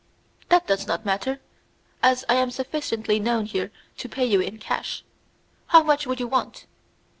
"That 0.49 0.65
does 0.65 0.87
not 0.87 1.05
matter, 1.05 1.39
as 2.01 2.25
I 2.27 2.33
am 2.33 2.49
sufficiently 2.49 3.19
known 3.19 3.45
here 3.45 3.71
to 3.97 4.09
pay 4.09 4.25
you 4.25 4.39
in 4.41 4.57
cash. 4.57 5.03
How 5.67 5.83
much 5.83 6.07
would 6.07 6.19
you 6.19 6.25
want?" 6.27 6.65